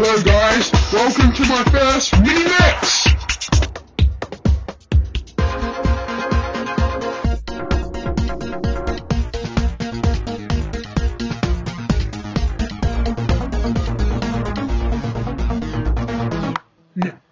[0.00, 3.02] Hello guys, welcome to my first mini mix.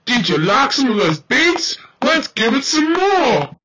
[0.07, 1.79] Did you like some of those beats?
[2.03, 3.57] Let's give it some more.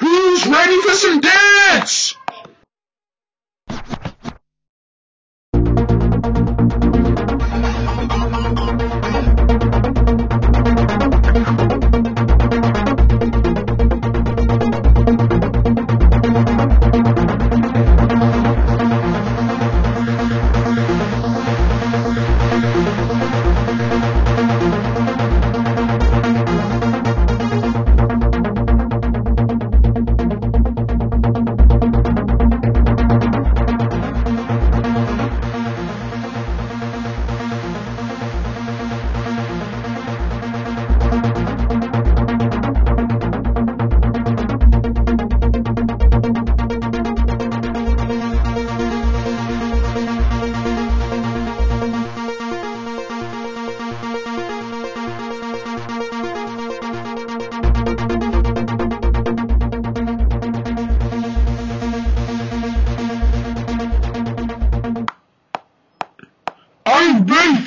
[0.00, 2.14] Who's ready for some dance?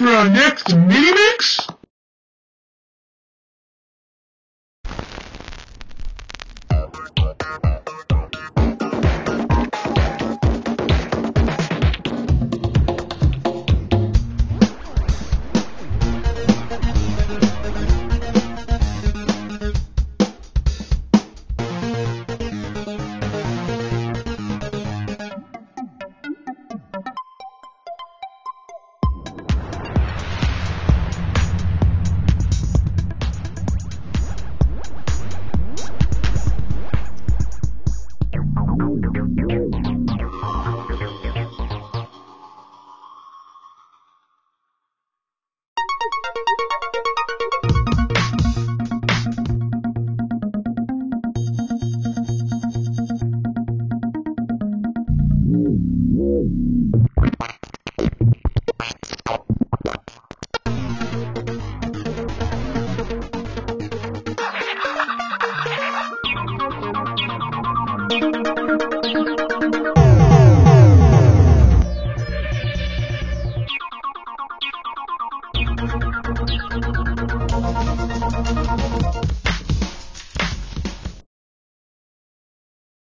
[0.02, 1.70] For our next mini mix?
[39.02, 39.61] Música